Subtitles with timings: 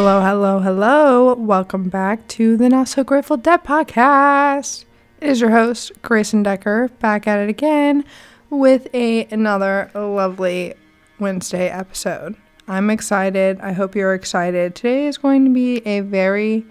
[0.00, 1.34] Hello, hello, hello.
[1.34, 4.84] Welcome back to the Not So Grateful Dead podcast.
[5.20, 8.04] It is your host, Grayson Decker, back at it again
[8.48, 10.74] with a another lovely
[11.18, 12.36] Wednesday episode.
[12.68, 13.58] I'm excited.
[13.60, 14.76] I hope you're excited.
[14.76, 16.64] Today is going to be a very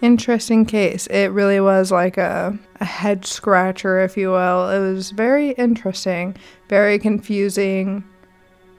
[0.00, 1.08] interesting case.
[1.08, 4.70] It really was like a, a head scratcher, if you will.
[4.70, 6.36] It was very interesting,
[6.68, 8.04] very confusing,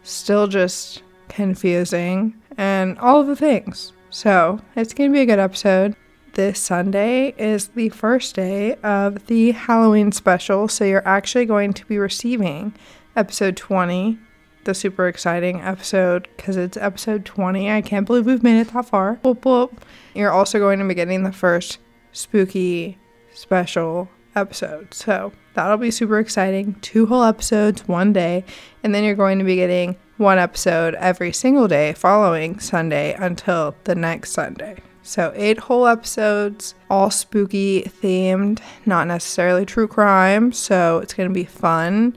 [0.03, 3.93] still just confusing, and all of the things.
[4.09, 5.95] So it's going to be a good episode.
[6.33, 11.85] This Sunday is the first day of the Halloween special, so you're actually going to
[11.85, 12.73] be receiving
[13.15, 14.17] episode 20,
[14.63, 17.69] the super exciting episode, because it's episode 20.
[17.69, 19.19] I can't believe we've made it that far.
[19.21, 19.85] Whoop, whoop.
[20.15, 21.77] You're also going to be getting the first
[22.13, 22.97] spooky
[23.33, 24.93] special episode.
[24.93, 26.75] So that'll be super exciting.
[26.81, 28.43] Two whole episodes, one day,
[28.83, 33.75] and then you're going to be getting one episode every single day following Sunday until
[33.85, 34.77] the next Sunday.
[35.01, 40.53] So, eight whole episodes, all spooky themed, not necessarily true crime.
[40.53, 42.15] So, it's going to be fun.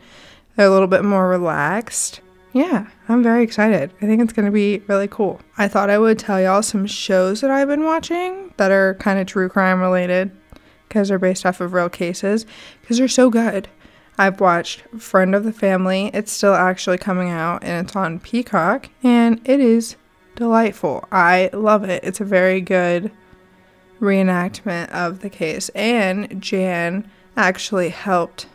[0.54, 2.20] They're a little bit more relaxed.
[2.52, 3.92] Yeah, I'm very excited.
[4.00, 5.40] I think it's going to be really cool.
[5.58, 9.18] I thought I would tell y'all some shows that I've been watching that are kind
[9.18, 10.30] of true crime related
[10.88, 12.46] because they're based off of real cases
[12.80, 13.68] because they're so good.
[14.18, 16.10] I've watched Friend of the Family.
[16.14, 19.96] It's still actually coming out and it's on Peacock and it is
[20.36, 21.06] delightful.
[21.12, 22.02] I love it.
[22.04, 23.10] It's a very good
[24.00, 25.68] reenactment of the case.
[25.70, 28.46] And Jan actually helped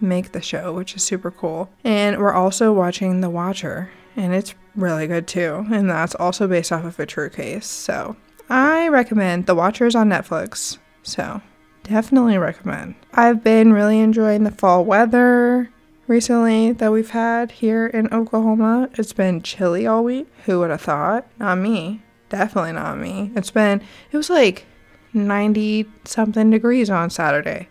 [0.00, 1.70] make the show, which is super cool.
[1.82, 5.66] And we're also watching The Watcher, and it's really good too.
[5.70, 7.66] And that's also based off of a true case.
[7.66, 8.16] So
[8.48, 10.78] I recommend The Watcher's on Netflix.
[11.02, 11.40] So
[11.84, 12.96] definitely recommend.
[13.12, 15.70] I've been really enjoying the fall weather
[16.06, 18.90] recently that we've had here in Oklahoma.
[18.94, 20.26] It's been chilly all week.
[20.46, 21.26] Who would have thought?
[21.38, 22.02] Not me.
[22.28, 23.30] Definitely not me.
[23.36, 23.80] It's been,
[24.10, 24.66] it was like
[25.12, 27.68] 90 something degrees on Saturday.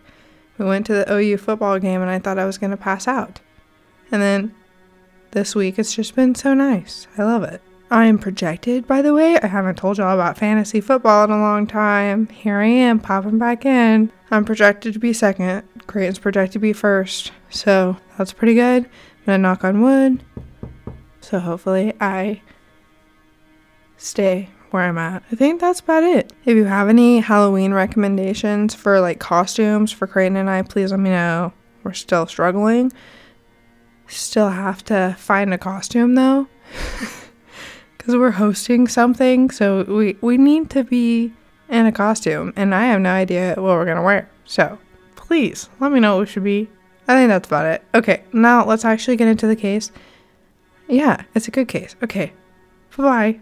[0.58, 3.06] We went to the OU football game and I thought I was going to pass
[3.06, 3.40] out.
[4.10, 4.54] And then
[5.32, 7.06] this week it's just been so nice.
[7.18, 7.60] I love it.
[7.90, 9.38] I am projected, by the way.
[9.38, 12.28] I haven't told y'all about fantasy football in a long time.
[12.28, 14.10] Here I am, popping back in.
[14.30, 15.62] I'm projected to be second.
[15.86, 17.30] Creighton's projected to be first.
[17.50, 18.84] So that's pretty good.
[18.84, 20.24] I'm gonna knock on wood.
[21.20, 22.42] So hopefully I
[23.96, 25.22] stay where I'm at.
[25.30, 26.32] I think that's about it.
[26.44, 31.00] If you have any Halloween recommendations for like costumes for Creighton and I, please let
[31.00, 31.52] me know.
[31.84, 32.92] We're still struggling.
[34.08, 36.48] Still have to find a costume though.
[38.04, 41.32] Because we're hosting something, so we, we need to be
[41.70, 44.28] in a costume, and I have no idea what we're gonna wear.
[44.44, 44.78] So
[45.16, 46.68] please let me know what we should be.
[47.08, 47.82] I think that's about it.
[47.94, 49.90] Okay, now let's actually get into the case.
[50.86, 51.96] Yeah, it's a good case.
[52.02, 52.34] Okay,
[52.94, 53.40] bye bye.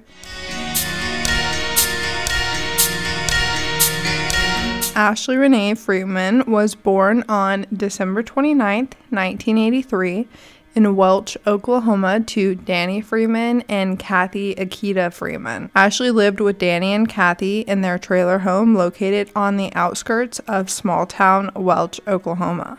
[4.95, 10.29] Ashley Renee Freeman was born on December 29th, 1983,
[10.75, 15.71] in Welch, Oklahoma, to Danny Freeman and Kathy Akita Freeman.
[15.75, 20.71] Ashley lived with Danny and Kathy in their trailer home located on the outskirts of
[20.71, 22.79] small town Welch, Oklahoma.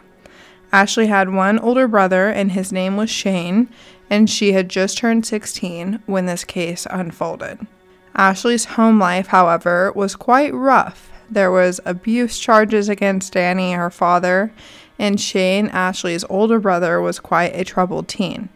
[0.72, 3.70] Ashley had one older brother, and his name was Shane,
[4.10, 7.68] and she had just turned 16 when this case unfolded.
[8.16, 11.12] Ashley's home life, however, was quite rough.
[11.30, 14.52] There was abuse charges against Danny, her father,
[14.98, 18.50] and Shane, Ashley's older brother, was quite a troubled teen.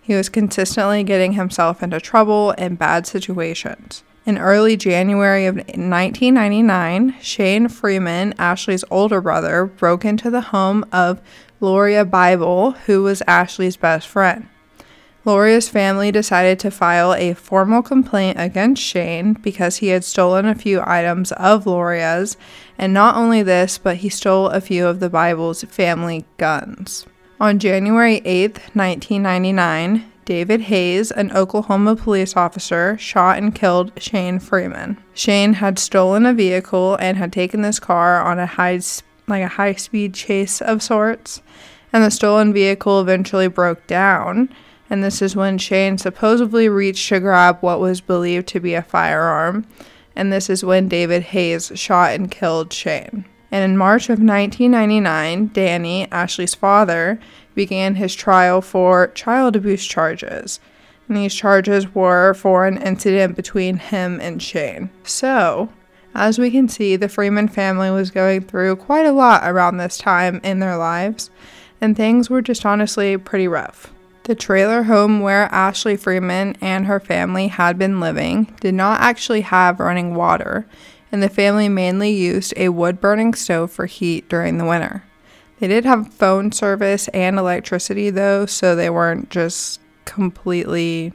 [0.00, 4.02] He was consistently getting himself into trouble and bad situations.
[4.26, 11.20] In early January of 1999, Shane Freeman, Ashley's older brother, broke into the home of
[11.60, 14.48] Lauria Bible, who was Ashley's best friend.
[15.24, 20.54] Lauria's family decided to file a formal complaint against Shane because he had stolen a
[20.54, 22.36] few items of Lauria's,
[22.76, 27.06] and not only this, but he stole a few of the Bible's family guns.
[27.40, 34.98] On January 8, 1999, David Hayes, an Oklahoma police officer, shot and killed Shane Freeman.
[35.14, 38.80] Shane had stolen a vehicle and had taken this car on a high
[39.26, 41.40] like a high-speed chase of sorts,
[41.94, 44.50] and the stolen vehicle eventually broke down
[44.94, 48.82] and this is when Shane supposedly reached to grab what was believed to be a
[48.82, 49.66] firearm,
[50.14, 53.24] and this is when David Hayes shot and killed Shane.
[53.50, 57.18] And in March of 1999, Danny, Ashley's father,
[57.56, 60.60] began his trial for child abuse charges.
[61.08, 64.90] And these charges were for an incident between him and Shane.
[65.02, 65.70] So,
[66.14, 69.98] as we can see, the Freeman family was going through quite a lot around this
[69.98, 71.30] time in their lives,
[71.80, 73.90] and things were just honestly pretty rough.
[74.24, 79.42] The trailer home where Ashley Freeman and her family had been living did not actually
[79.42, 80.66] have running water,
[81.12, 85.04] and the family mainly used a wood burning stove for heat during the winter.
[85.60, 91.12] They did have phone service and electricity though, so they weren't just completely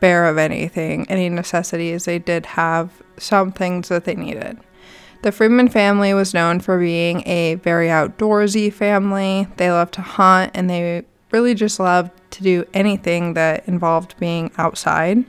[0.00, 2.06] bare of anything, any necessities.
[2.06, 4.58] They did have some things that they needed.
[5.22, 9.46] The Freeman family was known for being a very outdoorsy family.
[9.58, 11.04] They loved to hunt and they
[11.34, 15.24] really just loved to do anything that involved being outside.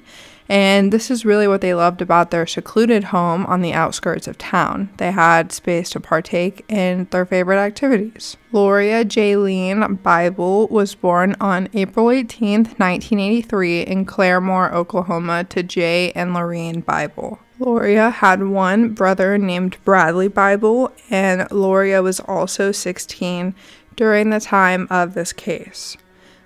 [0.48, 4.38] And this is really what they loved about their secluded home on the outskirts of
[4.38, 4.92] town.
[4.98, 8.38] They had space to partake in their favorite activities.
[8.54, 16.36] Lauria Jaylene Bible was born on April 18, 1983, in Claremore, Oklahoma, to Jay and
[16.36, 17.40] Lorene Bible.
[17.60, 23.56] Lauria had one brother named Bradley Bible, and Lauria was also 16
[23.96, 25.98] during the time of this case.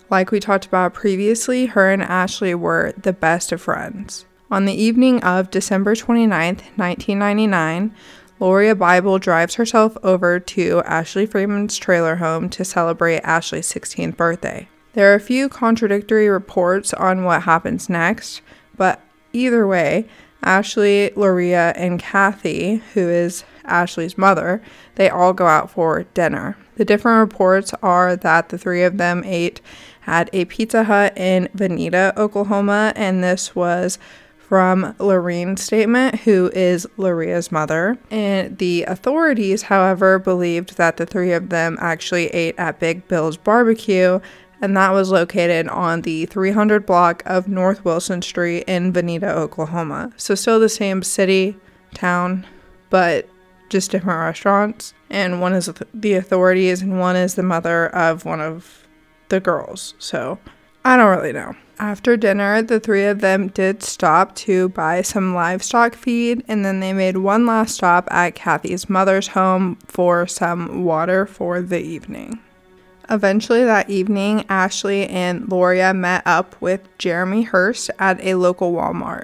[0.09, 4.25] Like we talked about previously, her and Ashley were the best of friends.
[4.51, 6.29] On the evening of December 29,
[6.75, 7.93] 1999,
[8.39, 14.67] Lauria Bible drives herself over to Ashley Freeman's trailer home to celebrate Ashley's 16th birthday.
[14.93, 18.41] There are a few contradictory reports on what happens next,
[18.75, 19.01] but
[19.33, 20.07] either way,
[20.41, 24.63] Ashley, Lauria, and Kathy, who is Ashley's mother,
[24.95, 26.57] they all go out for dinner.
[26.79, 29.59] The different reports are that the three of them ate
[30.07, 33.99] at a Pizza Hut in Vinita, Oklahoma, and this was
[34.37, 37.97] from Lorene's statement, who is Lauria's mother.
[38.09, 43.35] And the authorities, however, believed that the three of them actually ate at Big Bill's
[43.35, 44.21] Barbecue,
[44.61, 50.13] and that was located on the 300 block of North Wilson Street in Vinita, Oklahoma.
[50.15, 51.57] So, still the same city,
[51.93, 52.47] town,
[52.89, 53.27] but
[53.69, 54.94] just different restaurants.
[55.10, 58.88] And one is the authorities, and one is the mother of one of
[59.30, 59.94] the girls.
[60.00, 60.39] So
[60.83, 61.56] I don't really know.
[61.80, 66.81] After dinner, the three of them did stop to buy some livestock feed, and then
[66.81, 72.39] they made one last stop at Kathy's mother's home for some water for the evening.
[73.10, 79.24] Eventually, that evening, Ashley and Lauria met up with Jeremy Hurst at a local Walmart.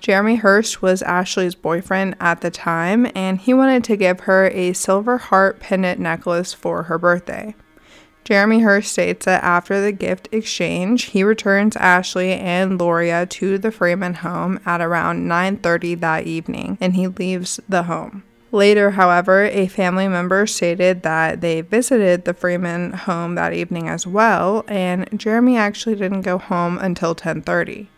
[0.00, 4.72] Jeremy Hurst was Ashley's boyfriend at the time, and he wanted to give her a
[4.72, 7.54] silver heart pendant necklace for her birthday.
[8.26, 13.70] Jeremy Hurst states that after the gift exchange, he returns Ashley and Lauria to the
[13.70, 18.24] Freeman home at around 9:30 that evening and he leaves the home.
[18.50, 24.08] Later, however, a family member stated that they visited the Freeman home that evening as
[24.08, 27.88] well, and Jeremy actually didn't go home until 10:30.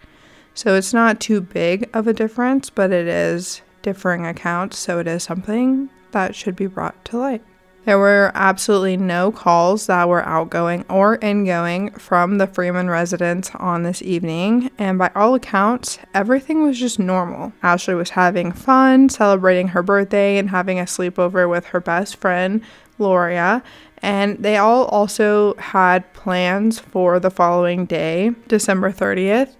[0.59, 5.07] So it's not too big of a difference, but it is differing accounts, so it
[5.07, 7.43] is something that should be brought to light.
[7.85, 13.85] There were absolutely no calls that were outgoing or ingoing from the Freeman residence on
[13.85, 17.53] this evening, and by all accounts, everything was just normal.
[17.63, 22.63] Ashley was having fun, celebrating her birthday, and having a sleepover with her best friend,
[22.99, 23.63] Lauria,
[23.99, 29.55] and they all also had plans for the following day, December 30th.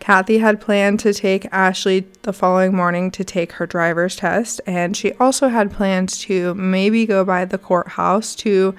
[0.00, 4.96] Kathy had planned to take Ashley the following morning to take her driver's test, and
[4.96, 8.74] she also had plans to maybe go by the courthouse to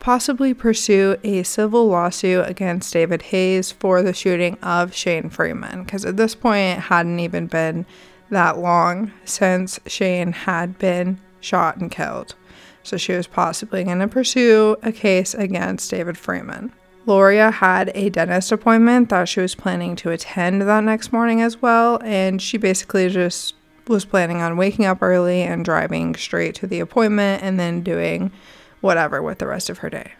[0.00, 6.04] possibly pursue a civil lawsuit against David Hayes for the shooting of Shane Freeman, because
[6.04, 7.86] at this point it hadn't even been
[8.28, 12.34] that long since Shane had been shot and killed.
[12.82, 16.72] So she was possibly going to pursue a case against David Freeman.
[17.06, 21.60] Lauria had a dentist appointment that she was planning to attend that next morning as
[21.60, 23.54] well, and she basically just
[23.86, 28.32] was planning on waking up early and driving straight to the appointment and then doing
[28.80, 30.12] whatever with the rest of her day.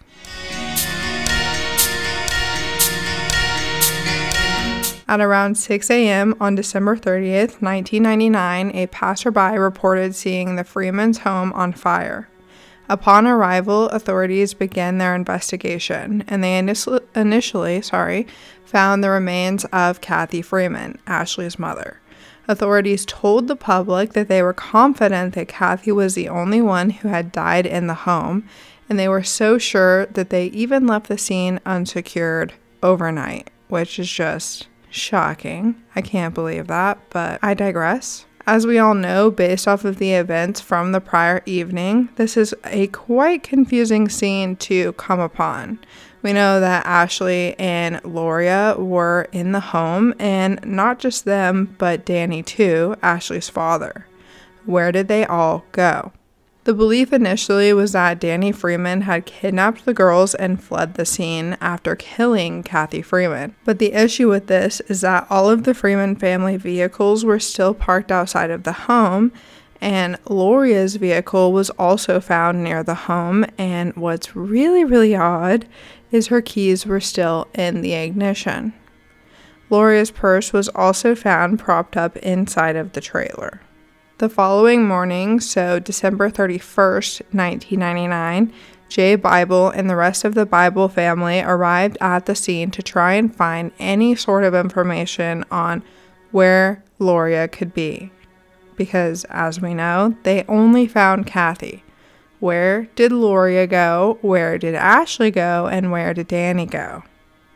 [5.06, 6.34] At around 6 a.m.
[6.40, 12.28] on December 30th, 1999, a passerby reported seeing the Freeman's home on fire.
[12.88, 18.26] Upon arrival, authorities began their investigation, and they initially, initially sorry,
[18.66, 22.00] found the remains of Kathy Freeman, Ashley's mother.
[22.46, 27.08] Authorities told the public that they were confident that Kathy was the only one who
[27.08, 28.46] had died in the home,
[28.88, 34.10] and they were so sure that they even left the scene unsecured overnight, which is
[34.10, 35.82] just shocking.
[35.96, 38.26] I can't believe that, but I digress.
[38.46, 42.54] As we all know, based off of the events from the prior evening, this is
[42.64, 45.78] a quite confusing scene to come upon.
[46.20, 52.04] We know that Ashley and Lauria were in the home, and not just them, but
[52.04, 54.06] Danny too, Ashley's father.
[54.66, 56.12] Where did they all go?
[56.64, 61.58] The belief initially was that Danny Freeman had kidnapped the girls and fled the scene
[61.60, 63.54] after killing Kathy Freeman.
[63.66, 67.74] But the issue with this is that all of the Freeman family vehicles were still
[67.74, 69.30] parked outside of the home,
[69.82, 73.44] and Lauria's vehicle was also found near the home.
[73.58, 75.66] And what's really, really odd
[76.10, 78.72] is her keys were still in the ignition.
[79.68, 83.60] Lauria's purse was also found propped up inside of the trailer.
[84.18, 88.52] The following morning, so December 31st, 1999,
[88.88, 93.14] Jay Bible and the rest of the Bible family arrived at the scene to try
[93.14, 95.82] and find any sort of information on
[96.30, 98.12] where Lauria could be.
[98.76, 101.82] Because, as we know, they only found Kathy.
[102.38, 104.18] Where did Lauria go?
[104.22, 105.66] Where did Ashley go?
[105.66, 107.02] And where did Danny go?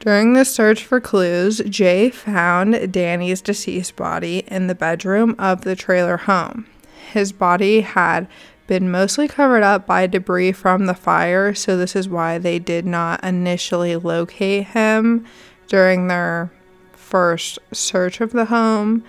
[0.00, 5.75] During the search for clues, Jay found Danny's deceased body in the bedroom of the
[5.75, 6.67] trailer home.
[7.12, 8.28] His body had
[8.69, 12.87] been mostly covered up by debris from the fire, so this is why they did
[12.87, 15.26] not initially locate him
[15.67, 16.52] during their
[16.93, 19.02] first search of the home.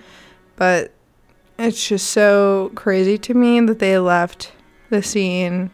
[0.56, 0.92] But
[1.58, 4.52] it's just so crazy to me that they left
[4.88, 5.70] the scene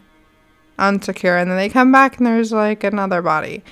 [0.79, 3.63] unsecure and then they come back and there's like another body.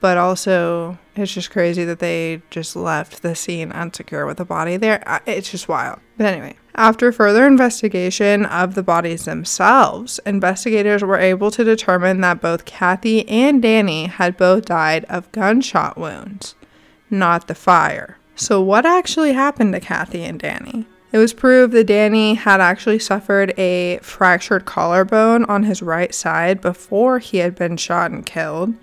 [0.00, 4.78] But also, it's just crazy that they just left the scene unsecure with the body
[4.78, 5.02] there.
[5.26, 6.00] It's just wild.
[6.16, 12.40] But anyway, after further investigation of the bodies themselves, investigators were able to determine that
[12.40, 16.54] both Kathy and Danny had both died of gunshot wounds,
[17.10, 18.16] not the fire.
[18.34, 20.86] So, what actually happened to Kathy and Danny?
[21.12, 26.62] It was proved that Danny had actually suffered a fractured collarbone on his right side
[26.62, 28.74] before he had been shot and killed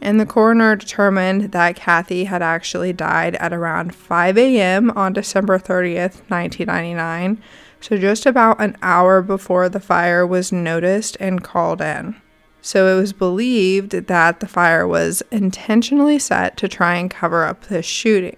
[0.00, 4.90] and the coroner determined that Kathy had actually died at around 5 a.m.
[4.92, 7.42] on December 30th, 1999,
[7.80, 12.16] so just about an hour before the fire was noticed and called in.
[12.60, 17.64] So it was believed that the fire was intentionally set to try and cover up
[17.64, 18.36] this shooting.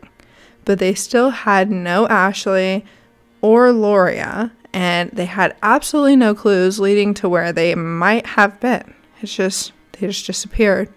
[0.64, 2.84] But they still had no Ashley
[3.40, 8.94] or Lauria, and they had absolutely no clues leading to where they might have been.
[9.20, 10.92] It's just, they just disappeared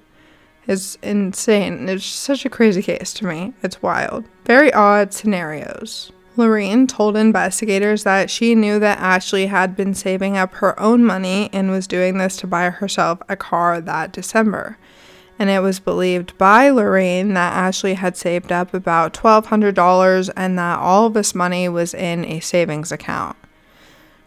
[0.67, 1.89] is insane.
[1.89, 3.53] It's such a crazy case to me.
[3.61, 4.25] It's wild.
[4.45, 6.11] Very odd scenarios.
[6.35, 11.49] Lorene told investigators that she knew that Ashley had been saving up her own money
[11.53, 14.77] and was doing this to buy herself a car that December.
[15.37, 20.79] And it was believed by Lorraine that Ashley had saved up about $1,200 and that
[20.79, 23.35] all of this money was in a savings account.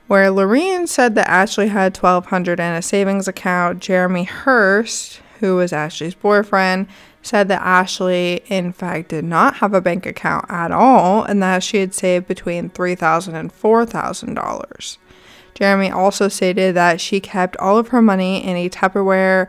[0.07, 5.73] Where Lorraine said that Ashley had $1,200 in a savings account, Jeremy Hurst, who was
[5.73, 6.89] Ashley's boyfriend,
[7.23, 11.63] said that Ashley, in fact, did not have a bank account at all and that
[11.63, 14.99] she had saved between $3,000 and $4,000.
[15.55, 19.49] Jeremy also stated that she kept all of her money in a Tupperware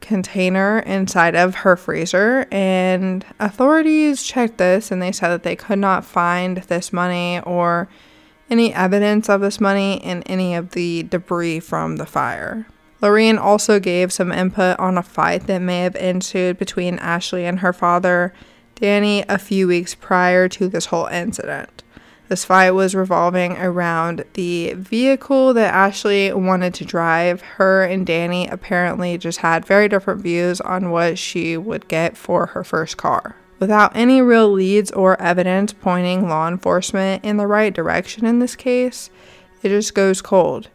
[0.00, 5.78] container inside of her freezer, and authorities checked this and they said that they could
[5.78, 7.88] not find this money or
[8.50, 12.66] any evidence of this money in any of the debris from the fire.
[13.00, 17.60] Lorene also gave some input on a fight that may have ensued between Ashley and
[17.60, 18.34] her father,
[18.74, 21.82] Danny, a few weeks prior to this whole incident.
[22.28, 27.40] This fight was revolving around the vehicle that Ashley wanted to drive.
[27.40, 32.46] Her and Danny apparently just had very different views on what she would get for
[32.46, 33.36] her first car.
[33.58, 38.54] Without any real leads or evidence pointing law enforcement in the right direction in this
[38.54, 39.08] case,
[39.62, 40.68] it just goes cold.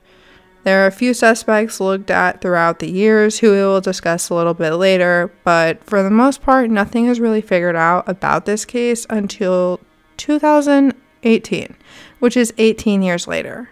[0.63, 4.35] There are a few suspects looked at throughout the years who we will discuss a
[4.35, 8.63] little bit later, but for the most part, nothing is really figured out about this
[8.63, 9.81] case until
[10.15, 11.75] 2018,
[12.19, 13.69] which is 18 years later.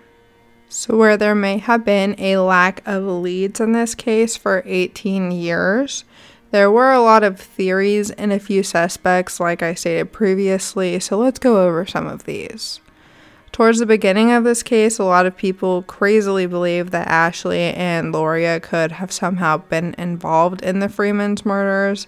[0.67, 5.31] So, where there may have been a lack of leads in this case for 18
[5.31, 6.03] years,
[6.51, 11.17] there were a lot of theories and a few suspects, like I stated previously, so
[11.17, 12.81] let's go over some of these.
[13.51, 18.13] Towards the beginning of this case, a lot of people crazily believed that Ashley and
[18.13, 22.07] Lauria could have somehow been involved in the Freeman's murders,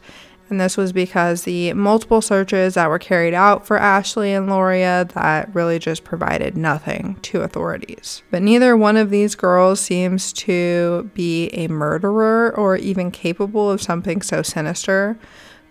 [0.50, 5.12] and this was because the multiple searches that were carried out for Ashley and Lauria
[5.14, 8.24] that really just provided nothing to authorities.
[8.32, 13.82] But neither one of these girls seems to be a murderer or even capable of
[13.82, 15.18] something so sinister.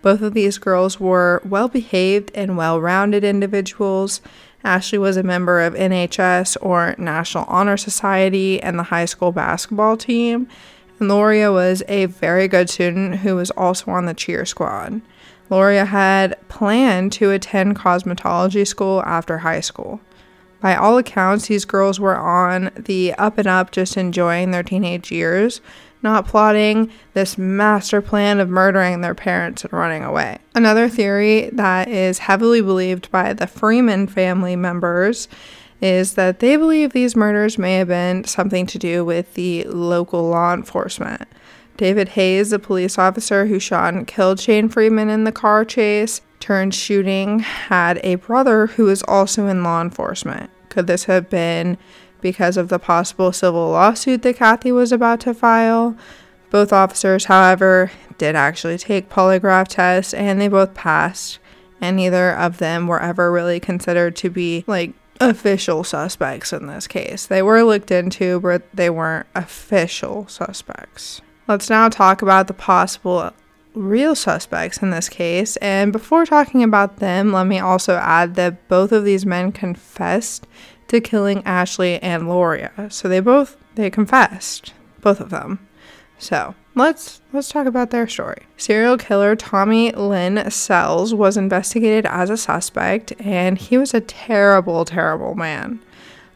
[0.03, 4.21] Both of these girls were well behaved and well rounded individuals
[4.63, 9.97] Ashley was a member of NHS or National Honor Society and the high school basketball
[9.97, 10.47] team.
[10.99, 15.01] And Lauria was a very good student who was also on the cheer squad.
[15.49, 19.99] Lauria had planned to attend cosmetology school after high school.
[20.61, 25.11] By all accounts, these girls were on the up and up, just enjoying their teenage
[25.11, 25.59] years,
[26.03, 30.37] not plotting this master plan of murdering their parents and running away.
[30.53, 35.27] Another theory that is heavily believed by the Freeman family members
[35.81, 40.29] is that they believe these murders may have been something to do with the local
[40.29, 41.27] law enforcement.
[41.75, 46.21] David Hayes, a police officer who shot and killed Shane Freeman in the car chase
[46.39, 50.49] turned shooting, had a brother who was also in law enforcement.
[50.69, 51.77] Could this have been
[52.23, 55.95] because of the possible civil lawsuit that Kathy was about to file?
[56.49, 61.37] Both officers, however, did actually take polygraph tests and they both passed,
[61.79, 66.87] and neither of them were ever really considered to be like official suspects in this
[66.87, 67.25] case.
[67.25, 71.21] They were looked into, but they weren't official suspects.
[71.47, 73.31] Let's now talk about the possible
[73.73, 75.55] real suspects in this case.
[75.57, 80.47] And before talking about them, let me also add that both of these men confessed
[80.93, 82.91] to killing Ashley and Lauria.
[82.91, 85.59] So they both they confessed, both of them.
[86.19, 88.43] So let's let's talk about their story.
[88.57, 94.85] Serial killer Tommy Lynn Sells was investigated as a suspect, and he was a terrible,
[94.85, 95.79] terrible man.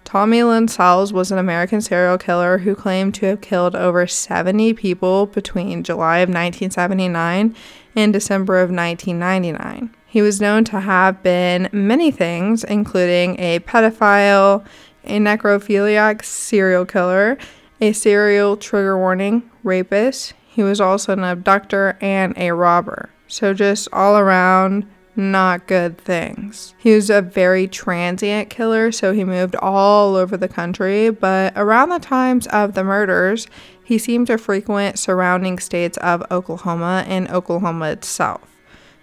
[0.03, 4.73] Tommy Lynn Sells was an American serial killer who claimed to have killed over 70
[4.73, 7.55] people between July of 1979
[7.95, 9.93] and December of 1999.
[10.07, 14.65] He was known to have been many things, including a pedophile,
[15.03, 17.37] a necrophiliac serial killer,
[17.81, 20.33] a serial trigger warning rapist.
[20.47, 23.09] He was also an abductor and a robber.
[23.27, 24.87] So, just all around
[25.17, 26.73] not good things.
[26.77, 31.89] He was a very transient killer, so he moved all over the country, but around
[31.89, 33.47] the times of the murders,
[33.83, 38.56] he seemed to frequent surrounding states of Oklahoma and Oklahoma itself.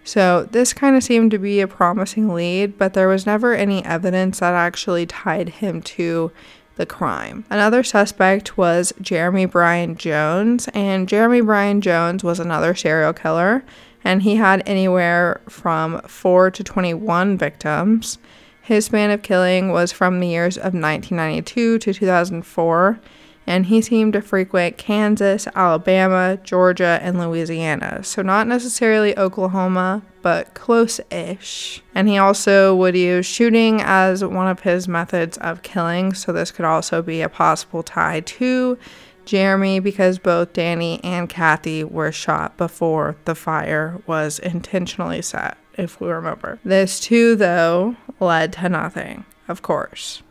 [0.05, 3.85] So, this kind of seemed to be a promising lead, but there was never any
[3.85, 6.31] evidence that actually tied him to
[6.77, 7.45] the crime.
[7.49, 13.65] Another suspect was Jeremy Bryan Jones, and Jeremy Bryan Jones was another serial killer
[14.05, 18.19] and he had anywhere from 4 to 21 victims.
[18.61, 23.01] His span of killing was from the years of 1992 to 2004,
[23.47, 28.03] and he seemed to frequent Kansas, Alabama, Georgia, and Louisiana.
[28.03, 31.83] So, not necessarily Oklahoma, but close ish.
[31.95, 36.51] And he also would use shooting as one of his methods of killing, so this
[36.51, 38.79] could also be a possible tie to
[39.25, 46.01] Jeremy because both Danny and Kathy were shot before the fire was intentionally set, if
[46.01, 46.59] we remember.
[46.65, 50.23] This too, though, led to nothing, of course.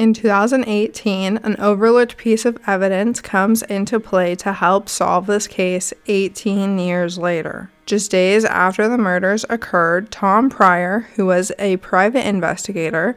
[0.00, 5.92] In 2018, an overlooked piece of evidence comes into play to help solve this case
[6.06, 7.70] 18 years later.
[7.84, 13.14] Just days after the murders occurred, Tom Pryor, who was a private investigator,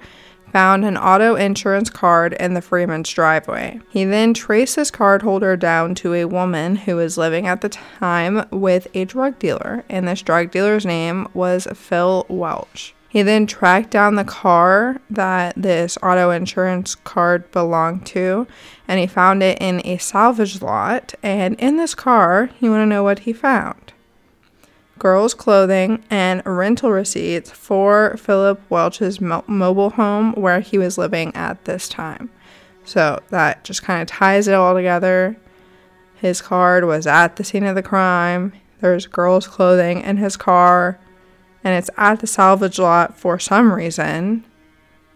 [0.52, 3.80] found an auto insurance card in the Freeman's driveway.
[3.90, 7.70] He then traced this card holder down to a woman who was living at the
[7.70, 12.94] time with a drug dealer, and this drug dealer's name was Phil Welch.
[13.14, 18.48] He then tracked down the car that this auto insurance card belonged to,
[18.88, 21.14] and he found it in a salvage lot.
[21.22, 23.94] And in this car, you want to know what he found?
[24.98, 31.36] girls' clothing, and rental receipts for Philip Welch's mo- mobile home where he was living
[31.36, 32.32] at this time.
[32.86, 35.38] So that just kind of ties it all together.
[36.16, 38.54] His card was at the scene of the crime.
[38.80, 40.98] There's girls' clothing in his car,
[41.64, 44.46] and it's at the salvage lot for some reason.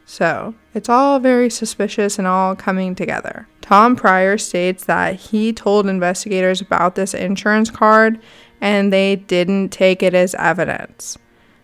[0.06, 3.48] So it's all very suspicious and all coming together.
[3.62, 8.20] Tom Pryor states that he told investigators about this insurance card
[8.62, 11.18] and they didn't take it as evidence.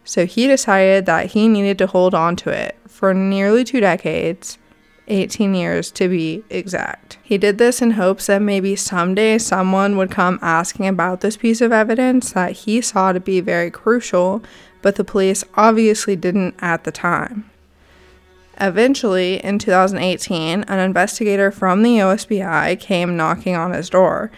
[0.03, 4.57] So he decided that he needed to hold on to it for nearly two decades,
[5.07, 7.17] 18 years to be exact.
[7.23, 11.61] He did this in hopes that maybe someday someone would come asking about this piece
[11.61, 14.43] of evidence that he saw to be very crucial,
[14.83, 17.49] but the police obviously didn't at the time.
[18.61, 24.29] Eventually, in 2018, an investigator from the OSBI came knocking on his door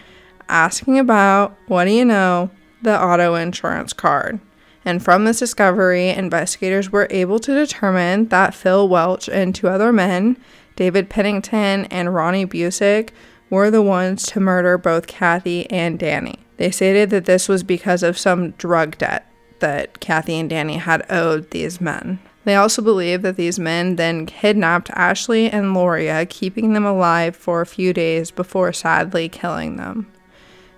[0.48, 4.40] asking about, what do you know, the auto insurance card.
[4.84, 9.92] And from this discovery, investigators were able to determine that Phil Welch and two other
[9.92, 10.36] men,
[10.76, 13.10] David Pennington and Ronnie Busick,
[13.50, 16.38] were the ones to murder both Kathy and Danny.
[16.56, 19.25] They stated that this was because of some drug debt
[19.60, 22.18] that Kathy and Danny had owed these men.
[22.44, 27.60] They also believe that these men then kidnapped Ashley and Lauria, keeping them alive for
[27.60, 30.10] a few days before sadly killing them.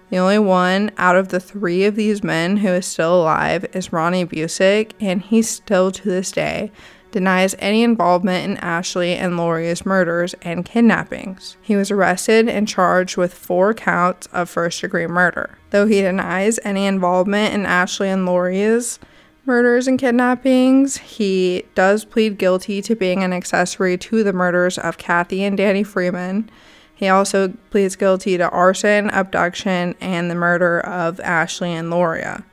[0.09, 3.93] The only one out of the three of these men who is still alive is
[3.93, 6.73] Ronnie Busick, and he's still to this day
[7.11, 11.57] denies any involvement in Ashley and Lori's murders and kidnappings.
[11.63, 15.59] He was arrested and charged with four counts of first degree murder.
[15.71, 18.99] Though he denies any involvement in Ashley and Lori's
[19.47, 24.99] murders and kidnappings, he does plead guilty to being an accessory to the murders of
[24.99, 26.51] Kathy and Danny Freeman.
[26.95, 32.45] He also pleads guilty to arson, abduction, and the murder of Ashley and Lauria.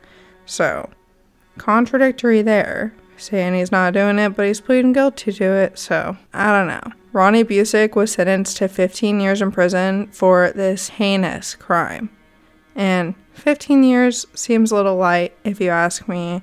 [0.46, 0.90] So,
[1.58, 6.52] contradictory there saying he's not doing it, but he's pleading guilty to it, so I
[6.52, 6.94] don't know.
[7.14, 12.10] Ronnie Busick was sentenced to 15 years in prison for this heinous crime.
[12.76, 16.42] And 15 years seems a little light if you ask me,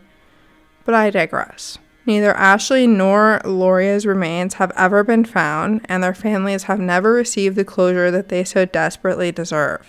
[0.84, 1.78] but I digress.
[2.04, 7.54] Neither Ashley nor Lauria's remains have ever been found, and their families have never received
[7.54, 9.86] the closure that they so desperately deserve.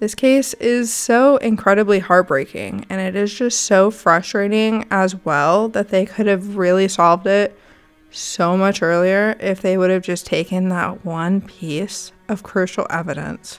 [0.00, 5.88] This case is so incredibly heartbreaking, and it is just so frustrating as well that
[5.88, 7.58] they could have really solved it
[8.12, 13.58] so much earlier if they would have just taken that one piece of crucial evidence.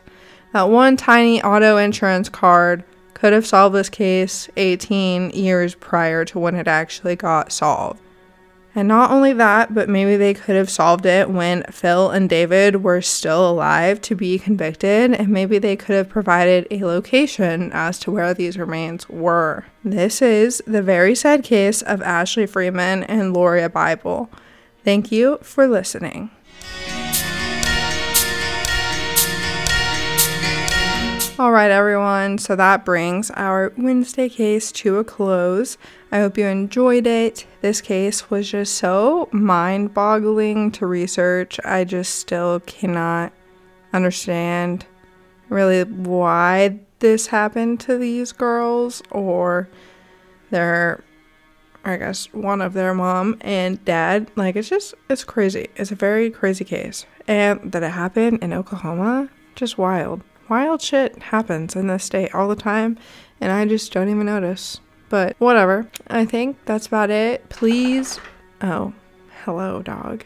[0.54, 6.40] That one tiny auto insurance card could have solved this case 18 years prior to
[6.40, 8.00] when it actually got solved.
[8.80, 12.82] And not only that, but maybe they could have solved it when Phil and David
[12.82, 18.00] were still alive to be convicted, and maybe they could have provided a location as
[18.00, 19.66] to where these remains were.
[19.84, 24.30] This is the very sad case of Ashley Freeman and Lauria Bible.
[24.86, 26.32] Thank you for listening.
[31.38, 32.38] All right, everyone.
[32.38, 35.78] So that brings our Wednesday case to a close.
[36.12, 37.46] I hope you enjoyed it.
[37.62, 41.60] This case was just so mind boggling to research.
[41.64, 43.32] I just still cannot
[43.94, 44.86] understand
[45.50, 49.70] really why this happened to these girls or
[50.52, 51.04] their
[51.86, 54.32] I guess one of their mom and dad.
[54.36, 55.70] Like it's just it's crazy.
[55.76, 57.06] It's a very crazy case.
[57.28, 62.48] And that it happened in Oklahoma, just wild wild shit happens in this state all
[62.50, 62.98] the time,
[63.40, 64.82] and I just don't even notice.
[65.10, 65.88] But whatever.
[66.08, 67.50] I think that's about it.
[67.50, 68.20] Please.
[68.62, 68.94] Oh,
[69.44, 70.24] hello, dog.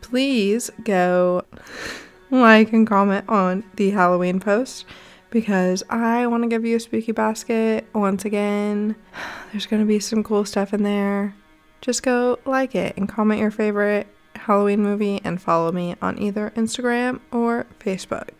[0.00, 1.44] Please go
[2.30, 4.86] like and comment on the Halloween post
[5.30, 8.96] because I want to give you a spooky basket once again.
[9.52, 11.34] There's going to be some cool stuff in there.
[11.80, 16.52] Just go like it and comment your favorite Halloween movie and follow me on either
[16.56, 18.30] Instagram or Facebook.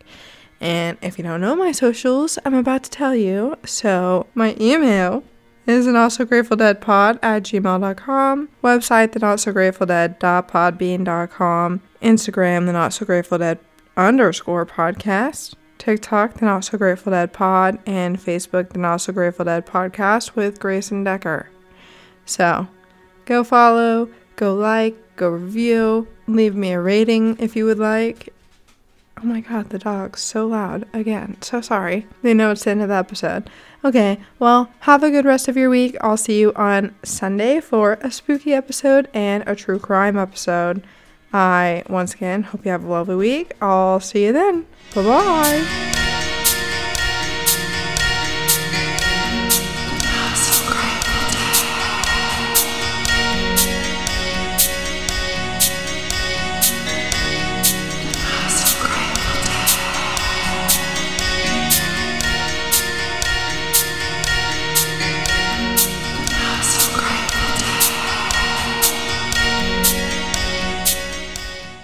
[0.59, 3.55] And if you don't know my socials, I'm about to tell you.
[3.65, 5.23] So, my email
[5.65, 12.65] is an also grateful dead pod at gmail.com website the not so grateful dead.podbean.com instagram
[12.65, 13.59] the not so grateful dead
[13.95, 19.45] underscore podcast tiktok the not so grateful dead pod and facebook the not so grateful
[19.45, 21.49] dead podcast with grayson decker.
[22.25, 22.67] So
[23.25, 28.33] go follow go like go review leave me a rating if you would like
[29.23, 30.87] Oh my god, the dog's so loud.
[30.93, 32.07] Again, so sorry.
[32.23, 33.49] They know it's the end of the episode.
[33.85, 35.95] Okay, well, have a good rest of your week.
[36.01, 40.83] I'll see you on Sunday for a spooky episode and a true crime episode.
[41.33, 43.53] I, once again, hope you have a lovely week.
[43.61, 44.65] I'll see you then.
[44.95, 46.00] Bye bye.